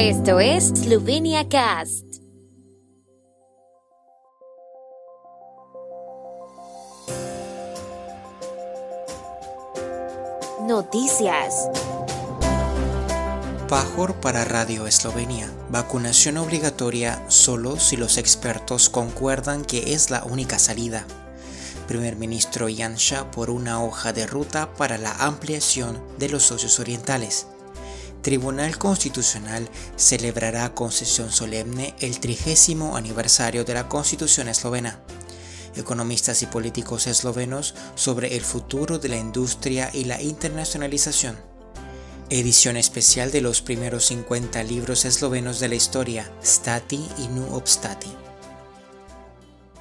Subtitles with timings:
[0.00, 2.04] Esto es Slovenia Cast.
[10.68, 11.68] Noticias.
[13.68, 15.50] Pajor para Radio Eslovenia.
[15.68, 21.04] Vacunación obligatoria solo si los expertos concuerdan que es la única salida.
[21.88, 27.48] Primer ministro Janša por una hoja de ruta para la ampliación de los socios orientales.
[28.22, 35.00] Tribunal Constitucional celebrará con sesión solemne el trigésimo aniversario de la Constitución eslovena.
[35.76, 41.36] Economistas y políticos eslovenos sobre el futuro de la industria y la internacionalización.
[42.28, 48.27] Edición especial de los primeros 50 libros eslovenos de la historia, Stati y Nu Obstati.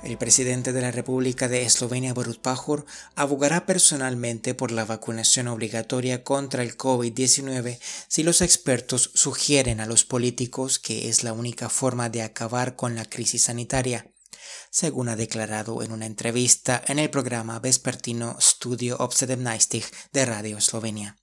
[0.08, 2.86] El presidente de la República de Eslovenia, Borut Pajor,
[3.16, 10.06] abogará personalmente por la vacunación obligatoria contra el COVID-19 si los expertos sugieren a los
[10.06, 14.10] políticos que es la única forma de acabar con la crisis sanitaria,
[14.70, 19.84] según ha declarado en una entrevista en el programa vespertino Studio Obsedemnaistig
[20.14, 21.18] de Radio Eslovenia.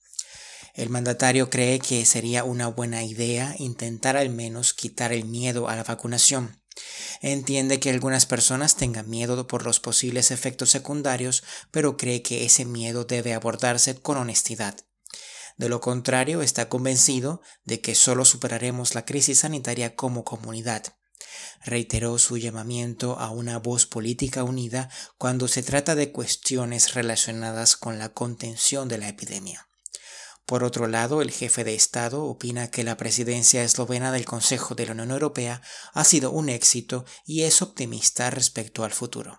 [0.75, 5.77] El mandatario cree que sería una buena idea intentar al menos quitar el miedo a
[5.77, 6.61] la vacunación.
[7.21, 12.65] Entiende que algunas personas tengan miedo por los posibles efectos secundarios, pero cree que ese
[12.65, 14.77] miedo debe abordarse con honestidad.
[15.57, 20.97] De lo contrario, está convencido de que solo superaremos la crisis sanitaria como comunidad.
[21.65, 27.99] Reiteró su llamamiento a una voz política unida cuando se trata de cuestiones relacionadas con
[27.99, 29.69] la contención de la epidemia.
[30.47, 34.87] Por otro lado, el jefe de Estado opina que la presidencia eslovena del Consejo de
[34.87, 35.63] la Unión Europea
[35.95, 39.37] ha sido un éxito y es optimista respecto al futuro.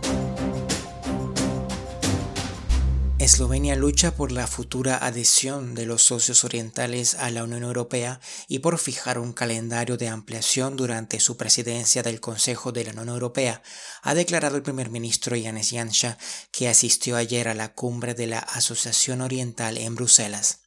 [3.19, 8.59] Eslovenia lucha por la futura adhesión de los socios orientales a la Unión Europea y
[8.59, 13.63] por fijar un calendario de ampliación durante su presidencia del Consejo de la Unión Europea,
[14.01, 16.17] ha declarado el primer ministro Yanis Janša,
[16.51, 20.64] que asistió ayer a la cumbre de la Asociación Oriental en Bruselas.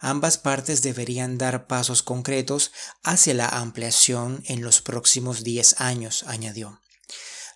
[0.00, 2.72] Ambas partes deberían dar pasos concretos
[3.02, 6.80] hacia la ampliación en los próximos 10 años, añadió.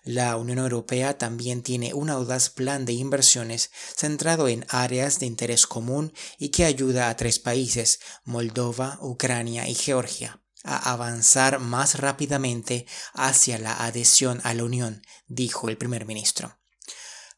[0.03, 5.67] La Unión Europea también tiene un audaz plan de inversiones centrado en áreas de interés
[5.67, 12.87] común y que ayuda a tres países, Moldova, Ucrania y Georgia, a avanzar más rápidamente
[13.13, 16.58] hacia la adhesión a la Unión, dijo el primer ministro.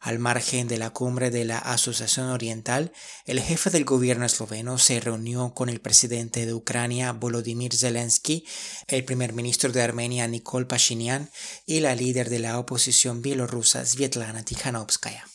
[0.02, 2.92] Al margen de la cumbre de la Asociación Oriental,
[3.26, 8.44] el jefe del gobierno esloveno se reunió con el presidente de Ucrania Volodymyr Zelensky,
[8.88, 11.30] el primer ministro de Armenia Nikol Pashinyan
[11.68, 15.31] y la líder de la oposición bielorrusa Svetlana Tikhanovskaya.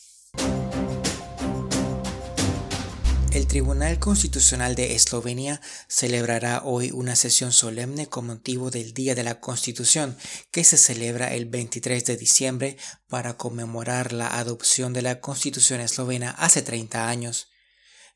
[3.37, 9.23] El Tribunal Constitucional de Eslovenia celebrará hoy una sesión solemne con motivo del Día de
[9.23, 10.17] la Constitución,
[10.49, 12.77] que se celebra el 23 de diciembre
[13.07, 17.49] para conmemorar la adopción de la Constitución eslovena hace 30 años.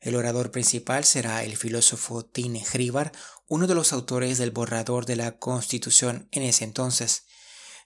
[0.00, 3.12] El orador principal será el filósofo Tine Hribar,
[3.46, 7.26] uno de los autores del borrador de la Constitución en ese entonces.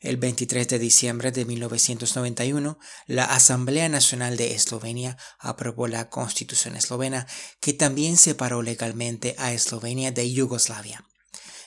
[0.00, 7.26] El 23 de diciembre de 1991, la Asamblea Nacional de Eslovenia aprobó la Constitución eslovena,
[7.60, 11.04] que también separó legalmente a Eslovenia de Yugoslavia.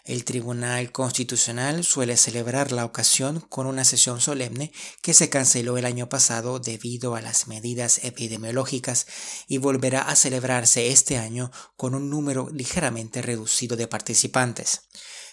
[0.10, 4.72] El Tribunal Constitucional suele celebrar la ocasión con una sesión solemne
[5.04, 9.06] que se canceló el año pasado debido a las medidas epidemiológicas
[9.48, 14.82] y volverá a celebrarse este año con un número ligeramente reducido de participantes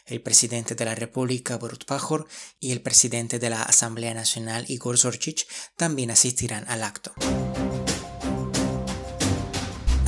[0.04, 2.28] el presidente de la República Borut Pajor
[2.60, 7.12] y el presidente de la Asamblea Nacional Igor Zorchich también asistirán al acto.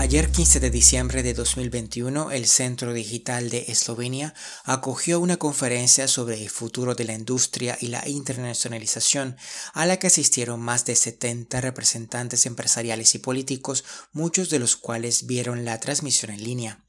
[0.08, 4.32] Ayer 15 de diciembre de 2021, el Centro Digital de Eslovenia
[4.64, 9.36] acogió una conferencia sobre el futuro de la industria y la internacionalización,
[9.74, 15.26] a la que asistieron más de 70 representantes empresariales y políticos, muchos de los cuales
[15.26, 16.86] vieron la transmisión en línea.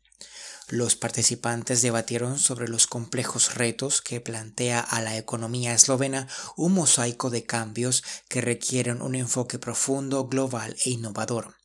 [0.70, 7.30] Los participantes debatieron sobre los complejos retos que plantea a la economía eslovena un mosaico
[7.30, 11.59] de cambios que requieren un enfoque profundo, global e innovador.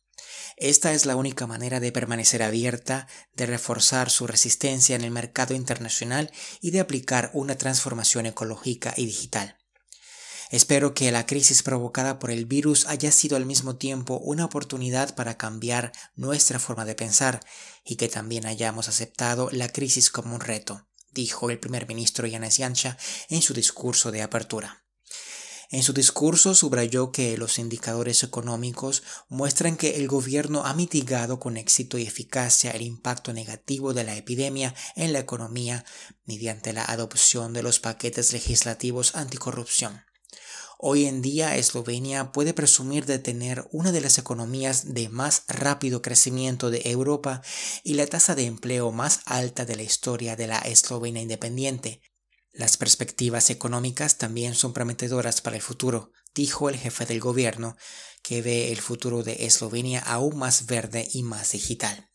[0.57, 5.53] Esta es la única manera de permanecer abierta, de reforzar su resistencia en el mercado
[5.53, 6.31] internacional
[6.61, 9.57] y de aplicar una transformación ecológica y digital.
[10.51, 15.13] Espero que la crisis provocada por el virus haya sido al mismo tiempo una oportunidad
[15.15, 17.41] para cambiar nuestra forma de pensar
[17.83, 22.57] y que también hayamos aceptado la crisis como un reto, dijo el primer ministro Yanis
[22.57, 22.97] Yansha
[23.29, 24.84] en su discurso de apertura.
[25.71, 31.57] En su discurso subrayó que los indicadores económicos muestran que el gobierno ha mitigado con
[31.57, 35.85] éxito y eficacia el impacto negativo de la epidemia en la economía
[36.25, 40.03] mediante la adopción de los paquetes legislativos anticorrupción.
[40.77, 46.01] Hoy en día Eslovenia puede presumir de tener una de las economías de más rápido
[46.01, 47.41] crecimiento de Europa
[47.83, 52.01] y la tasa de empleo más alta de la historia de la Eslovenia independiente,
[52.55, 57.75] las perspectivas económicas también son prometedoras para el futuro, dijo el jefe del gobierno,
[58.23, 62.09] que ve el futuro de Eslovenia aún más verde y más digital.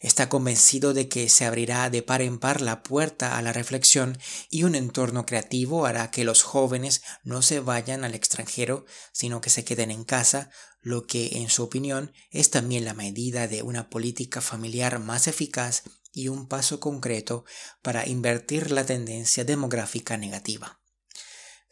[0.00, 4.18] Está convencido de que se abrirá de par en par la puerta a la reflexión
[4.48, 9.50] y un entorno creativo hará que los jóvenes no se vayan al extranjero, sino que
[9.50, 13.90] se queden en casa, lo que, en su opinión, es también la medida de una
[13.90, 17.44] política familiar más eficaz y un paso concreto
[17.82, 20.80] para invertir la tendencia demográfica negativa.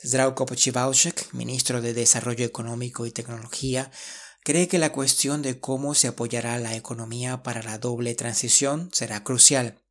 [0.05, 3.91] Zdravko Pochivauchek, ministro de Desarrollo Económico y Tecnología,
[4.45, 9.25] cree que la cuestión de cómo se apoyará la economía para la doble transición será
[9.25, 9.83] crucial.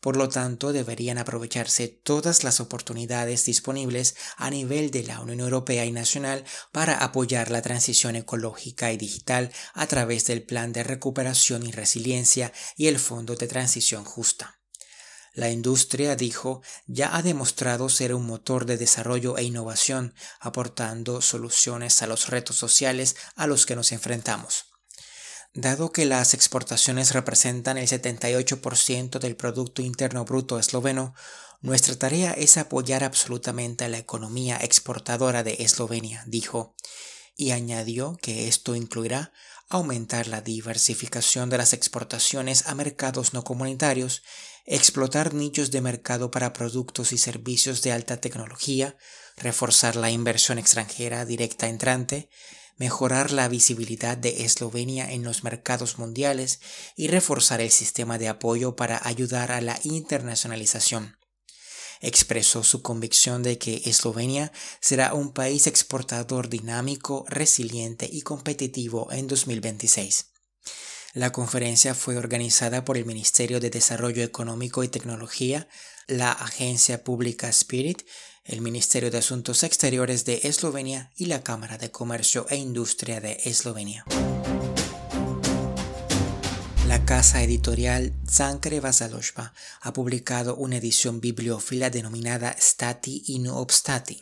[0.00, 5.84] Por lo tanto, deberían aprovecharse todas las oportunidades disponibles a nivel de la Unión Europea
[5.84, 11.66] y nacional para apoyar la transición ecológica y digital a través del Plan de Recuperación
[11.66, 14.58] y Resiliencia y el Fondo de Transición Justa.
[15.34, 22.02] La industria, dijo, ya ha demostrado ser un motor de desarrollo e innovación, aportando soluciones
[22.02, 24.69] a los retos sociales a los que nos enfrentamos.
[25.52, 31.12] Dado que las exportaciones representan el 78% del Producto Interno Bruto esloveno,
[31.60, 36.76] nuestra tarea es apoyar absolutamente a la economía exportadora de Eslovenia, dijo,
[37.36, 39.32] y añadió que esto incluirá
[39.68, 44.22] aumentar la diversificación de las exportaciones a mercados no comunitarios,
[44.66, 48.96] explotar nichos de mercado para productos y servicios de alta tecnología,
[49.36, 52.30] reforzar la inversión extranjera directa entrante,
[52.80, 56.60] mejorar la visibilidad de Eslovenia en los mercados mundiales
[56.96, 61.18] y reforzar el sistema de apoyo para ayudar a la internacionalización.
[62.00, 64.50] Expresó su convicción de que Eslovenia
[64.80, 70.30] será un país exportador dinámico, resiliente y competitivo en 2026.
[71.12, 75.68] La conferencia fue organizada por el Ministerio de Desarrollo Económico y Tecnología,
[76.06, 78.04] la agencia pública Spirit
[78.50, 83.40] el Ministerio de Asuntos Exteriores de Eslovenia y la Cámara de Comercio e Industria de
[83.44, 84.04] Eslovenia.
[86.88, 94.20] La casa editorial Zankre Vasalospa ha publicado una edición bibliófila denominada Stati in Obstati.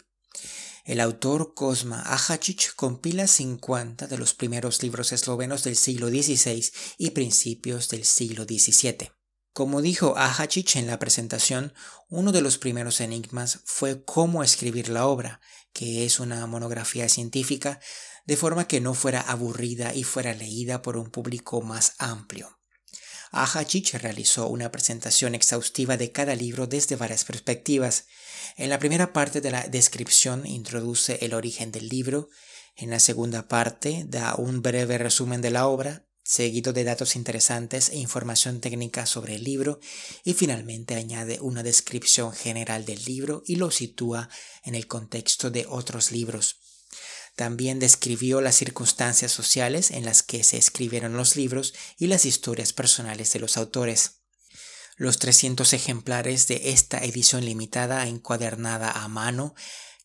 [0.84, 7.10] El autor Cosma Ajacic compila 50 de los primeros libros eslovenos del siglo XVI y
[7.10, 9.17] principios del siglo XVII.
[9.58, 11.74] Como dijo Ahacic en la presentación,
[12.08, 15.40] uno de los primeros enigmas fue cómo escribir la obra,
[15.72, 17.80] que es una monografía científica,
[18.24, 22.60] de forma que no fuera aburrida y fuera leída por un público más amplio.
[23.32, 28.04] Ahacic realizó una presentación exhaustiva de cada libro desde varias perspectivas.
[28.56, 32.28] En la primera parte de la descripción introduce el origen del libro,
[32.76, 37.88] en la segunda parte da un breve resumen de la obra, seguido de datos interesantes
[37.88, 39.80] e información técnica sobre el libro
[40.24, 44.28] y finalmente añade una descripción general del libro y lo sitúa
[44.62, 46.56] en el contexto de otros libros.
[47.34, 52.74] También describió las circunstancias sociales en las que se escribieron los libros y las historias
[52.74, 54.20] personales de los autores.
[54.96, 59.54] Los 300 ejemplares de esta edición limitada encuadernada a mano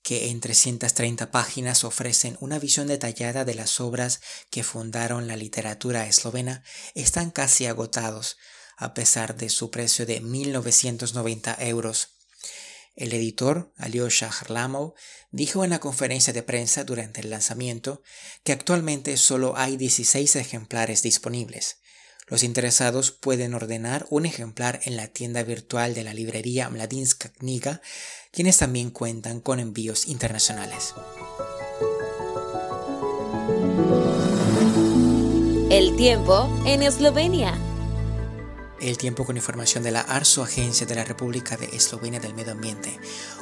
[0.03, 6.05] que en 330 páginas ofrecen una visión detallada de las obras que fundaron la literatura
[6.05, 8.37] eslovena, están casi agotados,
[8.77, 12.09] a pesar de su precio de 1.990 euros.
[12.95, 14.93] El editor, Alyosha Harlamov,
[15.31, 18.03] dijo en la conferencia de prensa durante el lanzamiento
[18.43, 21.77] que actualmente solo hay 16 ejemplares disponibles.
[22.27, 27.81] Los interesados pueden ordenar un ejemplar en la tienda virtual de la librería Mladinska Kniga,
[28.33, 30.95] quienes también cuentan con envíos internacionales.
[35.69, 37.55] El tiempo en Eslovenia.
[38.81, 42.53] El tiempo con información de la ARSO, Agencia de la República de Eslovenia del Medio
[42.53, 42.99] Ambiente.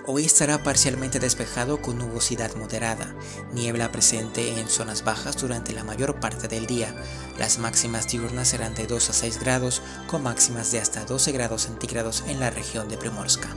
[0.08, 3.16] Hoy estará parcialmente despejado con nubosidad moderada,
[3.54, 6.94] niebla presente en zonas bajas durante la mayor parte del día.
[7.40, 11.64] Las máximas diurnas serán de 2 a 6 grados, con máximas de hasta 12 grados
[11.64, 13.56] centígrados en la región de Primorska.